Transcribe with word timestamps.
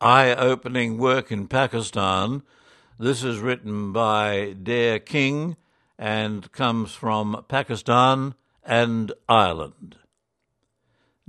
eye 0.00 0.34
opening 0.34 0.98
work 0.98 1.32
in 1.32 1.48
Pakistan. 1.48 2.42
This 2.98 3.24
is 3.24 3.38
written 3.38 3.92
by 3.92 4.54
Dare 4.62 4.98
King 4.98 5.56
and 5.98 6.52
comes 6.52 6.92
from 6.92 7.44
Pakistan 7.48 8.34
and 8.62 9.12
Ireland. 9.26 9.96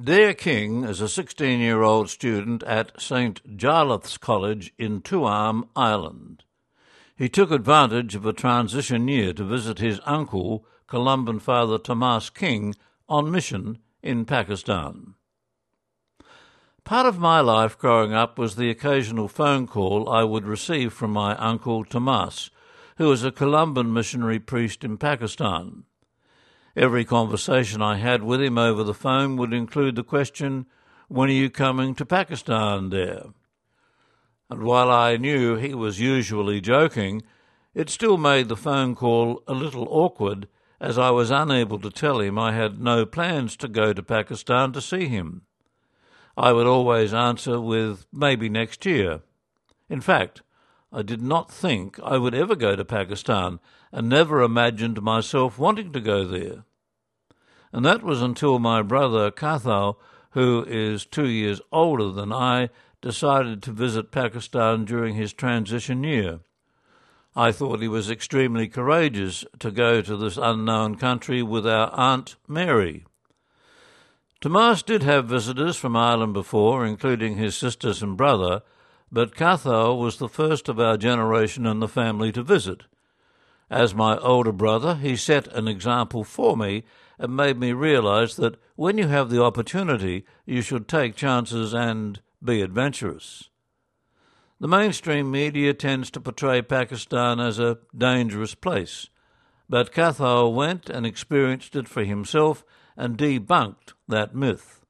Dare 0.02 0.34
King 0.34 0.84
is 0.84 1.00
a 1.00 1.08
16 1.08 1.60
year 1.60 1.82
old 1.82 2.10
student 2.10 2.62
at 2.64 3.02
St. 3.02 3.58
Jarlath's 3.58 4.18
College 4.18 4.74
in 4.78 5.02
Tuam, 5.02 5.70
Ireland. 5.76 6.44
He 7.16 7.30
took 7.30 7.52
advantage 7.52 8.16
of 8.16 8.26
a 8.26 8.34
transition 8.34 9.08
year 9.08 9.34
to 9.34 9.44
visit 9.44 9.80
his 9.80 10.02
uncle, 10.06 10.66
Columban 10.88 11.40
Father 11.40 11.78
Tomas 11.78 12.30
King, 12.30 12.76
on 13.08 13.32
mission 13.32 13.80
in 14.04 14.26
Pakistan. 14.26 15.16
Part 16.88 17.06
of 17.06 17.20
my 17.20 17.42
life 17.42 17.78
growing 17.78 18.14
up 18.14 18.40
was 18.40 18.56
the 18.56 18.70
occasional 18.70 19.28
phone 19.28 19.68
call 19.68 20.08
I 20.08 20.24
would 20.24 20.46
receive 20.46 20.94
from 20.94 21.12
my 21.12 21.36
uncle 21.36 21.84
Tomas, 21.84 22.50
who 22.96 23.10
was 23.10 23.26
a 23.26 23.32
Columban 23.32 23.92
missionary 23.92 24.40
priest 24.40 24.86
in 24.86 24.98
Pakistan. 24.98 25.84
Every 26.78 27.04
conversation 27.04 27.82
I 27.82 27.98
had 27.98 28.24
with 28.24 28.42
him 28.42 28.58
over 28.58 28.86
the 28.86 28.94
phone 28.94 29.36
would 29.36 29.52
include 29.52 29.98
the 29.98 30.04
question, 30.06 30.66
When 31.10 31.28
are 31.28 31.34
you 31.34 31.50
coming 31.50 31.94
to 31.96 32.06
Pakistan, 32.06 32.90
Dare? 32.90 33.34
And 34.50 34.64
while 34.64 34.90
I 34.90 35.18
knew 35.18 35.58
he 35.58 35.74
was 35.74 36.00
usually 36.00 36.62
joking, 36.62 37.22
it 37.74 37.90
still 37.90 38.18
made 38.18 38.48
the 38.48 38.56
phone 38.56 38.96
call 38.96 39.44
a 39.46 39.54
little 39.54 39.90
awkward 39.90 40.48
as 40.80 40.98
I 40.98 41.10
was 41.10 41.32
unable 41.32 41.80
to 41.80 41.90
tell 41.90 42.22
him 42.22 42.40
I 42.40 42.54
had 42.54 42.80
no 42.80 43.06
plans 43.06 43.58
to 43.58 43.68
go 43.68 43.92
to 43.92 44.02
Pakistan 44.02 44.72
to 44.72 44.80
see 44.80 45.10
him. 45.10 45.42
I 46.38 46.54
would 46.54 46.68
always 46.68 47.16
answer 47.16 47.60
with 47.60 48.06
maybe 48.14 48.48
next 48.48 48.86
year. 48.86 49.22
In 49.90 50.02
fact, 50.02 50.44
I 50.94 51.02
did 51.02 51.22
not 51.22 51.52
think 51.52 52.00
I 52.04 52.20
would 52.20 52.36
ever 52.36 52.56
go 52.56 52.76
to 52.76 52.86
Pakistan 52.86 53.60
and 53.92 54.08
never 54.08 54.44
imagined 54.44 55.02
myself 55.02 55.58
wanting 55.58 55.92
to 55.94 56.00
go 56.00 56.24
there. 56.24 56.64
And 57.74 57.84
that 57.86 58.04
was 58.04 58.22
until 58.22 58.60
my 58.60 58.84
brother 58.84 59.32
Cathal, 59.32 60.00
who 60.32 60.64
is 60.68 61.06
two 61.06 61.28
years 61.28 61.60
older 61.72 62.12
than 62.12 62.32
I, 62.32 62.70
decided 63.02 63.64
to 63.64 63.72
visit 63.72 64.12
Pakistan 64.12 64.86
during 64.86 65.16
his 65.16 65.34
transition 65.34 66.04
year. 66.04 66.42
I 67.36 67.52
thought 67.52 67.82
he 67.82 67.88
was 67.88 68.12
extremely 68.12 68.68
courageous 68.68 69.44
to 69.60 69.72
go 69.72 70.02
to 70.02 70.16
this 70.16 70.38
unknown 70.38 70.96
country 70.96 71.42
with 71.42 71.68
our 71.68 71.92
Aunt 71.94 72.36
Mary. 72.48 73.06
Tomas 74.40 74.84
did 74.84 75.02
have 75.02 75.26
visitors 75.26 75.78
from 75.78 75.96
Ireland 75.96 76.34
before, 76.34 76.86
including 76.86 77.38
his 77.38 77.58
sisters 77.58 78.04
and 78.04 78.16
brother, 78.16 78.62
but 79.12 79.36
Cathal 79.36 79.98
was 79.98 80.18
the 80.18 80.30
first 80.30 80.70
of 80.70 80.80
our 80.80 80.96
generation 80.98 81.66
in 81.66 81.80
the 81.80 81.88
family 81.88 82.32
to 82.34 82.44
visit. 82.44 82.84
As 83.70 83.96
my 83.96 84.18
older 84.20 84.52
brother, 84.52 84.96
he 84.96 85.16
set 85.16 85.48
an 85.48 85.68
example 85.68 86.24
for 86.24 86.56
me 86.56 86.84
and 87.18 87.36
made 87.36 87.58
me 87.58 87.74
realize 87.74 88.36
that 88.36 88.62
when 88.76 88.98
you 88.98 89.08
have 89.08 89.30
the 89.30 89.42
opportunity, 89.42 90.24
you 90.46 90.62
should 90.62 90.88
take 90.88 91.16
chances 91.16 91.74
and 91.74 92.22
be 92.44 92.62
adventurous. 92.62 93.50
The 94.60 94.68
mainstream 94.68 95.32
media 95.32 95.74
tends 95.74 96.12
to 96.12 96.22
portray 96.22 96.62
Pakistan 96.62 97.40
as 97.40 97.58
a 97.58 97.80
dangerous 97.96 98.54
place, 98.54 99.10
but 99.68 99.92
Cathal 99.92 100.54
went 100.54 100.90
and 100.90 101.06
experienced 101.06 101.76
it 101.76 101.88
for 101.88 102.04
himself 102.04 102.64
and 102.98 103.18
debunked 103.18 103.94
that 104.08 104.36
myth. 104.36 104.82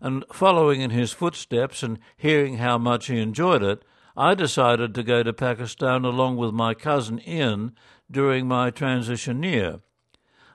And 0.00 0.24
following 0.32 0.80
in 0.80 0.90
his 0.90 1.12
footsteps 1.12 1.82
and 1.82 1.98
hearing 2.16 2.56
how 2.56 2.78
much 2.78 3.06
he 3.06 3.20
enjoyed 3.20 3.62
it, 3.62 3.84
I 4.16 4.34
decided 4.34 4.94
to 4.94 5.02
go 5.02 5.22
to 5.22 5.32
Pakistan 5.32 6.04
along 6.04 6.38
with 6.38 6.52
my 6.52 6.74
cousin 6.74 7.20
Ian 7.26 7.76
during 8.10 8.48
my 8.48 8.70
transition 8.70 9.42
year. 9.42 9.80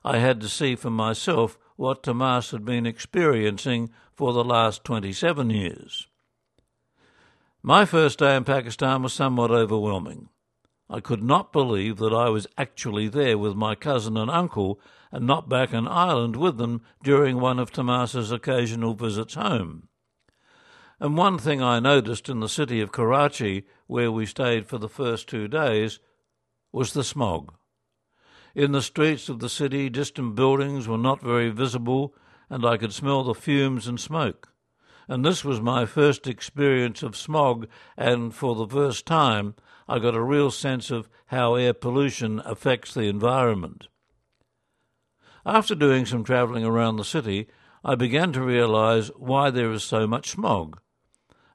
I 0.04 0.18
had 0.18 0.42
to 0.42 0.50
see 0.50 0.76
for 0.76 0.90
myself 0.90 1.58
what 1.76 2.04
Tomas 2.04 2.52
had 2.52 2.66
been 2.66 2.86
experiencing 2.86 3.90
for 4.14 4.34
the 4.34 4.44
last 4.44 4.84
27 4.84 5.50
years. 5.50 6.08
My 7.62 7.86
first 7.86 8.20
day 8.20 8.36
in 8.36 8.44
Pakistan 8.44 9.04
was 9.04 9.14
somewhat 9.14 9.52
overwhelming. 9.52 10.28
I 10.94 11.00
could 11.00 11.24
not 11.24 11.52
believe 11.52 11.98
that 11.98 12.14
I 12.14 12.30
was 12.30 12.46
actually 12.56 13.08
there 13.08 13.36
with 13.36 13.56
my 13.56 13.74
cousin 13.74 14.16
and 14.16 14.30
uncle 14.30 14.80
and 15.12 15.26
not 15.26 15.50
back 15.50 15.74
in 15.74 15.88
Ireland 15.88 16.36
with 16.36 16.58
them 16.58 16.84
during 17.02 17.40
one 17.40 17.58
of 17.58 17.72
Tomas's 17.72 18.32
occasional 18.32 18.94
visits 18.94 19.34
home. 19.34 19.88
And 21.00 21.18
one 21.18 21.40
thing 21.40 21.64
I 21.64 21.80
noticed 21.80 22.30
in 22.30 22.42
the 22.42 22.48
city 22.48 22.80
of 22.80 22.92
Karachi, 22.92 23.66
where 23.88 24.12
we 24.12 24.28
stayed 24.28 24.68
for 24.68 24.78
the 24.78 24.88
first 24.88 25.28
two 25.28 25.48
days, 25.48 26.00
was 26.72 26.94
the 26.94 27.04
smog. 27.04 27.56
In 28.54 28.72
the 28.72 28.84
streets 28.84 29.30
of 29.30 29.40
the 29.40 29.50
city, 29.50 29.90
distant 29.90 30.36
buildings 30.36 30.88
were 30.88 31.00
not 31.00 31.24
very 31.24 31.50
visible, 31.50 32.14
and 32.52 32.64
I 32.64 32.78
could 32.78 32.94
smell 32.94 33.24
the 33.24 33.34
fumes 33.34 33.88
and 33.88 34.00
smoke. 34.00 34.54
And 35.08 35.26
this 35.26 35.44
was 35.44 35.60
my 35.60 35.88
first 35.88 36.28
experience 36.28 37.02
of 37.02 37.18
smog, 37.18 37.68
and 37.98 38.32
for 38.32 38.54
the 38.54 38.68
first 38.68 39.08
time 39.08 39.56
I 39.88 40.00
got 40.00 40.16
a 40.16 40.22
real 40.22 40.52
sense 40.52 40.92
of 40.92 41.10
how 41.28 41.56
air 41.56 41.74
pollution 41.74 42.42
affects 42.46 42.94
the 42.94 43.04
environment. 43.04 43.88
After 45.46 45.76
doing 45.76 46.06
some 46.06 46.24
travelling 46.24 46.64
around 46.64 46.96
the 46.96 47.04
city, 47.04 47.48
I 47.84 47.96
began 47.96 48.32
to 48.34 48.42
realize 48.42 49.10
why 49.18 49.50
there 49.50 49.72
is 49.72 49.84
so 49.84 50.08
much 50.08 50.30
smog. 50.30 50.80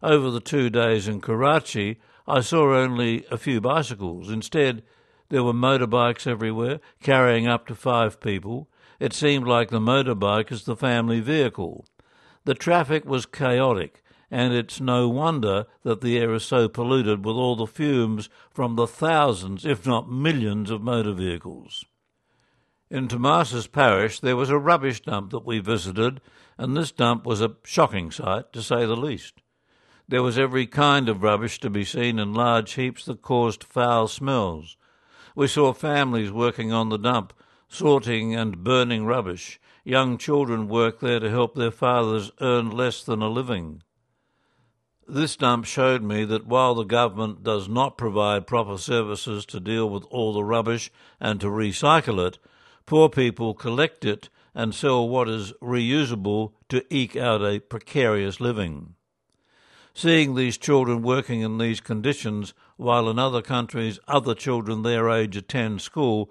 Over 0.03 0.31
the 0.31 0.41
two 0.41 0.69
days 0.69 1.09
in 1.09 1.21
Karachi, 1.21 1.99
I 2.27 2.41
saw 2.41 2.77
only 2.77 3.25
a 3.31 3.39
few 3.39 3.61
bicycles. 3.61 4.31
Instead, 4.31 4.83
there 5.31 5.43
were 5.43 5.55
motorbikes 5.55 6.27
everywhere, 6.27 6.81
carrying 7.03 7.47
up 7.47 7.67
to 7.67 7.75
five 7.75 8.21
people. 8.21 8.69
It 9.01 9.15
seemed 9.15 9.47
like 9.47 9.71
the 9.71 9.81
motorbike 9.81 10.53
is 10.53 10.65
the 10.65 10.77
family 10.77 11.21
vehicle. 11.21 11.87
The 12.45 12.55
traffic 12.55 13.05
was 13.07 13.27
chaotic, 13.27 14.03
and 14.31 14.53
it's 14.53 14.81
no 14.81 15.09
wonder 15.09 15.67
that 15.83 16.01
the 16.01 16.19
air 16.19 16.35
is 16.35 16.45
so 16.45 16.69
polluted 16.69 17.25
with 17.25 17.37
all 17.37 17.57
the 17.57 17.67
fumes 17.67 18.29
from 18.51 18.77
the 18.77 18.87
thousands, 18.87 19.65
if 19.65 19.87
not 19.87 20.11
millions, 20.11 20.71
of 20.71 20.83
motor 20.83 21.13
vehicles. 21.13 21.85
In 22.91 23.09
Tomas's 23.09 23.67
parish, 23.67 24.21
there 24.21 24.37
was 24.37 24.51
a 24.51 24.59
rubbish 24.59 25.03
dump 25.03 25.31
that 25.31 25.45
we 25.45 25.59
visited, 25.59 26.21
and 26.57 26.77
this 26.77 26.91
dump 26.91 27.27
was 27.27 27.41
a 27.41 27.57
shocking 27.65 28.11
sight, 28.11 28.53
to 28.53 28.63
say 28.63 28.87
the 28.87 28.97
least. 28.97 29.43
There 30.09 30.23
was 30.23 30.39
every 30.39 30.67
kind 30.67 31.09
of 31.09 31.23
rubbish 31.23 31.61
to 31.61 31.69
be 31.69 31.85
seen 31.85 32.19
in 32.19 32.33
large 32.33 32.73
heaps 32.73 33.05
that 33.05 33.21
caused 33.21 33.63
foul 33.63 34.09
smells. 34.09 34.79
We 35.35 35.49
saw 35.49 35.75
families 35.75 36.33
working 36.33 36.73
on 36.73 36.89
the 36.89 36.97
dump, 36.97 37.35
sorting 37.69 38.35
and 38.35 38.65
burning 38.65 39.05
rubbish. 39.05 39.61
Young 39.85 40.17
children 40.17 40.67
worked 40.67 41.01
there 41.01 41.21
to 41.21 41.31
help 41.31 41.55
their 41.55 41.71
fathers 41.71 42.31
earn 42.41 42.71
less 42.71 43.05
than 43.05 43.21
a 43.21 43.29
living. 43.29 43.83
This 45.09 45.37
dump 45.37 45.65
showed 45.65 46.03
me 46.03 46.25
that 46.27 46.47
while 46.47 46.75
the 46.75 46.85
government 46.85 47.43
does 47.43 47.69
not 47.69 47.97
provide 47.97 48.47
proper 48.47 48.77
services 48.77 49.47
to 49.47 49.59
deal 49.59 49.89
with 49.89 50.05
all 50.11 50.33
the 50.33 50.45
rubbish 50.45 50.91
and 51.19 51.41
to 51.41 51.47
recycle 51.47 52.25
it, 52.27 52.39
Poor 52.89 53.11
people 53.11 53.53
collect 53.53 54.07
it 54.07 54.31
and 54.55 54.75
sell 54.75 55.07
what 55.07 55.29
is 55.29 55.53
reusable 55.61 56.53
to 56.71 56.83
eke 56.89 57.17
out 57.17 57.43
a 57.43 57.61
precarious 57.61 58.41
living. 58.41 58.95
Seeing 59.93 60.35
these 60.35 60.57
children 60.57 61.03
working 61.03 61.43
in 61.43 61.59
these 61.59 61.81
conditions 61.83 62.55
while 62.79 63.11
in 63.11 63.19
other 63.19 63.43
countries 63.43 63.99
other 64.09 64.35
children 64.35 64.85
their 64.85 65.11
age 65.11 65.37
attend 65.37 65.83
school 65.83 66.31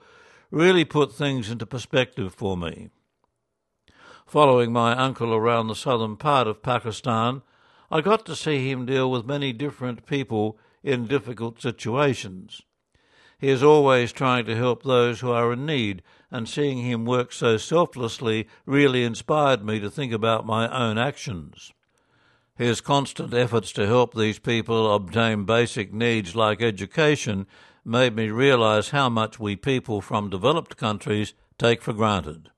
really 0.49 0.83
put 0.83 1.13
things 1.13 1.51
into 1.51 1.67
perspective 1.67 2.33
for 2.33 2.57
me. 2.57 2.89
Following 4.25 4.73
my 4.73 4.97
uncle 4.97 5.31
around 5.31 5.67
the 5.67 5.75
southern 5.75 6.17
part 6.17 6.47
of 6.47 6.63
Pakistan, 6.63 7.43
I 7.89 8.01
got 8.01 8.25
to 8.25 8.35
see 8.35 8.69
him 8.69 8.85
deal 8.85 9.09
with 9.09 9.25
many 9.25 9.53
different 9.53 10.05
people 10.05 10.57
in 10.83 11.07
difficult 11.07 11.61
situations. 11.61 12.61
He 13.39 13.49
is 13.49 13.63
always 13.63 14.11
trying 14.11 14.45
to 14.45 14.55
help 14.55 14.83
those 14.83 15.19
who 15.19 15.31
are 15.31 15.53
in 15.53 15.65
need, 15.65 16.01
and 16.31 16.49
seeing 16.49 16.79
him 16.79 17.05
work 17.05 17.31
so 17.31 17.57
selflessly 17.57 18.47
really 18.65 19.03
inspired 19.03 19.63
me 19.63 19.79
to 19.79 19.89
think 19.89 20.11
about 20.11 20.45
my 20.45 20.67
own 20.67 20.97
actions. 20.97 21.71
His 22.55 22.81
constant 22.81 23.33
efforts 23.33 23.71
to 23.73 23.85
help 23.85 24.13
these 24.13 24.39
people 24.39 24.93
obtain 24.93 25.45
basic 25.45 25.93
needs 25.93 26.35
like 26.35 26.61
education 26.61 27.45
made 27.85 28.15
me 28.15 28.29
realize 28.29 28.89
how 28.89 29.07
much 29.07 29.39
we 29.39 29.55
people 29.55 30.01
from 30.01 30.29
developed 30.29 30.75
countries 30.75 31.33
take 31.57 31.81
for 31.81 31.93
granted. 31.93 32.49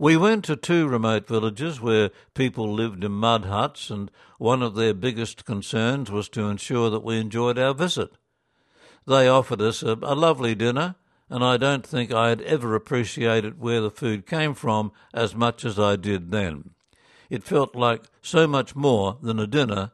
We 0.00 0.16
went 0.16 0.44
to 0.44 0.54
two 0.54 0.86
remote 0.86 1.26
villages 1.26 1.80
where 1.80 2.10
people 2.32 2.72
lived 2.72 3.02
in 3.02 3.12
mud 3.12 3.46
huts, 3.46 3.90
and 3.90 4.12
one 4.38 4.62
of 4.62 4.76
their 4.76 4.94
biggest 4.94 5.44
concerns 5.44 6.08
was 6.08 6.28
to 6.30 6.48
ensure 6.48 6.88
that 6.90 7.02
we 7.02 7.18
enjoyed 7.18 7.58
our 7.58 7.74
visit. 7.74 8.12
They 9.08 9.26
offered 9.26 9.60
us 9.60 9.82
a, 9.82 9.98
a 10.02 10.14
lovely 10.14 10.54
dinner, 10.54 10.94
and 11.28 11.42
I 11.42 11.56
don't 11.56 11.84
think 11.84 12.12
I 12.12 12.28
had 12.28 12.42
ever 12.42 12.76
appreciated 12.76 13.60
where 13.60 13.80
the 13.80 13.90
food 13.90 14.24
came 14.24 14.54
from 14.54 14.92
as 15.12 15.34
much 15.34 15.64
as 15.64 15.80
I 15.80 15.96
did 15.96 16.30
then. 16.30 16.70
It 17.28 17.42
felt 17.42 17.74
like 17.74 18.04
so 18.22 18.46
much 18.46 18.76
more 18.76 19.18
than 19.20 19.40
a 19.40 19.48
dinner, 19.48 19.90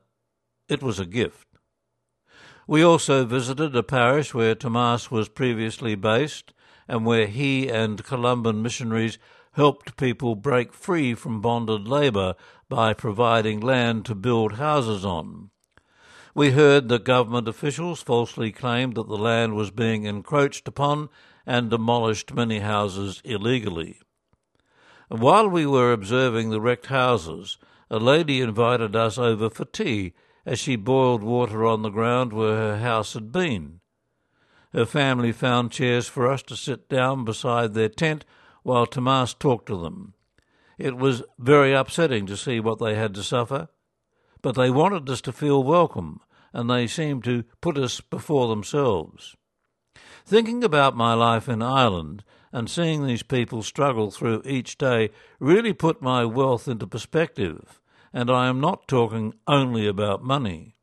it 0.68 0.82
was 0.82 1.00
a 1.00 1.06
gift. 1.06 1.48
We 2.66 2.82
also 2.82 3.24
visited 3.24 3.74
a 3.74 3.82
parish 3.82 4.34
where 4.34 4.54
Tomas 4.54 5.10
was 5.10 5.28
previously 5.28 5.94
based 5.94 6.52
and 6.86 7.06
where 7.06 7.26
he 7.26 7.68
and 7.68 8.04
Columban 8.04 8.62
missionaries 8.62 9.18
helped 9.54 9.96
people 9.96 10.34
break 10.34 10.72
free 10.72 11.14
from 11.14 11.40
bonded 11.40 11.88
labour 11.88 12.34
by 12.68 12.92
providing 12.92 13.60
land 13.60 14.04
to 14.04 14.14
build 14.14 14.54
houses 14.54 15.04
on. 15.04 15.50
We 16.34 16.50
heard 16.50 16.88
that 16.88 17.04
government 17.04 17.46
officials 17.46 18.02
falsely 18.02 18.50
claimed 18.50 18.96
that 18.96 19.08
the 19.08 19.16
land 19.16 19.54
was 19.54 19.70
being 19.70 20.04
encroached 20.04 20.66
upon 20.66 21.08
and 21.46 21.70
demolished 21.70 22.34
many 22.34 22.58
houses 22.58 23.22
illegally. 23.24 24.00
While 25.08 25.48
we 25.48 25.66
were 25.66 25.92
observing 25.92 26.50
the 26.50 26.60
wrecked 26.60 26.86
houses, 26.86 27.56
a 27.88 27.98
lady 27.98 28.40
invited 28.40 28.96
us 28.96 29.18
over 29.18 29.48
for 29.50 29.64
tea 29.64 30.14
as 30.44 30.58
she 30.58 30.74
boiled 30.74 31.22
water 31.22 31.64
on 31.64 31.82
the 31.82 31.90
ground 31.90 32.32
where 32.32 32.56
her 32.56 32.78
house 32.78 33.14
had 33.14 33.30
been. 33.30 33.80
Her 34.72 34.86
family 34.86 35.30
found 35.30 35.70
chairs 35.70 36.08
for 36.08 36.28
us 36.28 36.42
to 36.44 36.56
sit 36.56 36.88
down 36.88 37.24
beside 37.24 37.74
their 37.74 37.88
tent 37.88 38.24
while 38.64 38.86
Tomas 38.86 39.32
talked 39.32 39.66
to 39.66 39.80
them. 39.80 40.14
It 40.76 40.96
was 40.96 41.22
very 41.38 41.72
upsetting 41.72 42.26
to 42.26 42.36
see 42.36 42.58
what 42.58 42.80
they 42.80 42.96
had 42.96 43.14
to 43.14 43.22
suffer, 43.22 43.68
but 44.42 44.56
they 44.56 44.70
wanted 44.70 45.08
us 45.08 45.20
to 45.20 45.32
feel 45.32 45.62
welcome, 45.62 46.18
and 46.52 46.68
they 46.68 46.88
seemed 46.88 47.22
to 47.24 47.44
put 47.60 47.78
us 47.78 48.00
before 48.00 48.48
themselves. 48.48 49.36
Thinking 50.26 50.64
about 50.64 50.96
my 50.96 51.14
life 51.14 51.48
in 51.48 51.62
Ireland 51.62 52.24
and 52.50 52.68
seeing 52.68 53.06
these 53.06 53.22
people 53.22 53.62
struggle 53.62 54.10
through 54.10 54.42
each 54.44 54.76
day 54.76 55.10
really 55.38 55.72
put 55.72 56.02
my 56.02 56.24
wealth 56.24 56.66
into 56.66 56.88
perspective 56.88 57.80
and 58.14 58.30
I 58.30 58.46
am 58.46 58.60
not 58.60 58.86
talking 58.86 59.34
only 59.48 59.88
about 59.88 60.22
money. 60.22 60.76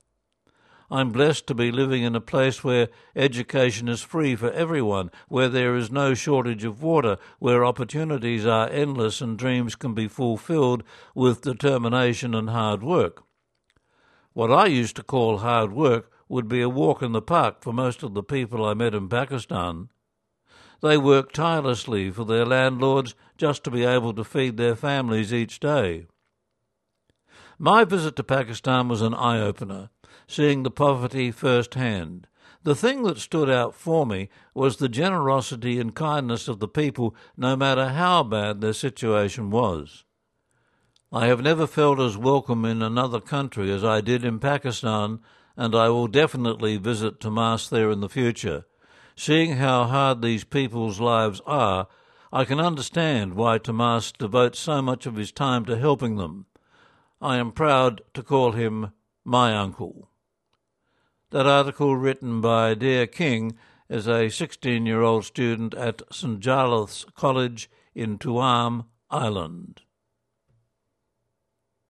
I'm 0.92 1.12
blessed 1.12 1.48
to 1.48 1.56
be 1.56 1.72
living 1.72 2.04
in 2.04 2.18
a 2.18 2.22
place 2.22 2.66
where 2.66 2.90
education 3.16 3.88
is 3.88 4.02
free 4.02 4.36
for 4.36 4.52
everyone, 4.52 5.10
where 5.30 5.48
there 5.48 5.74
is 5.78 5.90
no 5.90 6.14
shortage 6.14 6.66
of 6.66 6.84
water, 6.84 7.16
where 7.40 7.64
opportunities 7.64 8.46
are 8.46 8.70
endless 8.70 9.22
and 9.22 9.40
dreams 9.40 9.76
can 9.76 9.94
be 9.94 10.10
fulfilled 10.10 10.84
with 11.16 11.44
determination 11.44 12.36
and 12.36 12.50
hard 12.50 12.84
work. 12.84 13.24
What 14.34 14.52
I 14.52 14.66
used 14.66 14.98
to 14.98 15.04
call 15.04 15.38
hard 15.38 15.72
work 15.72 16.12
would 16.28 16.50
be 16.50 16.62
a 16.62 16.68
walk 16.68 17.02
in 17.02 17.14
the 17.14 17.22
park 17.22 17.62
for 17.62 17.72
most 17.72 18.04
of 18.04 18.14
the 18.14 18.24
people 18.24 18.66
I 18.66 18.74
met 18.74 18.94
in 18.94 19.08
Pakistan. 19.08 19.88
They 20.82 20.98
work 20.98 21.32
tirelessly 21.32 22.12
for 22.12 22.26
their 22.26 22.46
landlords 22.46 23.16
just 23.38 23.64
to 23.64 23.72
be 23.72 23.86
able 23.86 24.14
to 24.14 24.26
feed 24.26 24.58
their 24.58 24.76
families 24.76 25.34
each 25.34 25.62
day. 25.62 26.08
My 27.58 27.86
visit 27.86 28.18
to 28.18 28.24
Pakistan 28.24 28.90
was 28.90 29.02
an 29.02 29.14
eye 29.14 29.40
opener, 29.40 29.90
seeing 30.28 30.64
the 30.64 30.72
poverty 30.72 31.32
firsthand. 31.32 32.28
The 32.64 32.76
thing 32.76 33.04
that 33.04 33.18
stood 33.18 33.50
out 33.50 33.74
for 33.74 34.06
me 34.06 34.30
was 34.54 34.78
the 34.78 34.90
generosity 34.90 35.80
and 35.80 35.96
kindness 35.96 36.48
of 36.48 36.60
the 36.60 36.68
people, 36.68 37.16
no 37.36 37.56
matter 37.56 37.90
how 37.90 38.24
bad 38.24 38.62
their 38.62 38.74
situation 38.74 39.50
was. 39.50 40.04
I 41.12 41.26
have 41.26 41.42
never 41.42 41.68
felt 41.68 42.00
as 42.00 42.18
welcome 42.18 42.64
in 42.64 42.82
another 42.82 43.20
country 43.20 43.72
as 43.72 43.84
I 43.84 44.00
did 44.00 44.24
in 44.24 44.40
Pakistan, 44.40 45.20
and 45.58 45.76
I 45.76 45.90
will 45.90 46.08
definitely 46.08 46.78
visit 46.78 47.20
Tomas 47.20 47.68
there 47.68 47.92
in 47.92 48.00
the 48.00 48.08
future. 48.08 48.66
Seeing 49.16 49.58
how 49.58 49.86
hard 49.86 50.22
these 50.22 50.44
people's 50.44 51.00
lives 51.00 51.42
are, 51.46 51.88
I 52.32 52.46
can 52.46 52.62
understand 52.62 53.34
why 53.34 53.58
Tomas 53.58 54.14
devotes 54.14 54.60
so 54.60 54.82
much 54.82 55.06
of 55.06 55.16
his 55.16 55.32
time 55.32 55.66
to 55.66 55.78
helping 55.78 56.16
them. 56.16 56.46
I 57.22 57.38
am 57.38 57.52
proud 57.52 58.02
to 58.14 58.24
call 58.24 58.54
him 58.54 58.92
my 59.24 59.56
uncle. 59.56 60.10
That 61.32 61.48
article, 61.48 61.96
written 61.96 62.42
by 62.42 62.74
Dare 62.74 63.08
King, 63.08 63.58
is 63.90 64.08
a 64.08 64.30
16 64.30 64.86
year 64.86 65.02
old 65.02 65.26
student 65.26 65.74
at 65.74 66.02
St. 66.12 66.40
Jarlath's 66.40 67.06
College 67.16 67.70
in 67.94 68.18
Tuam, 68.18 68.86
Ireland. 69.10 69.82